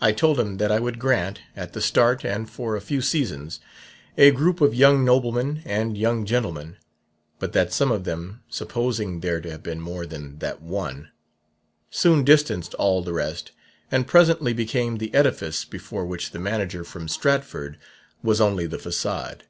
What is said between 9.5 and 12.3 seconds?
have been more than that one) soon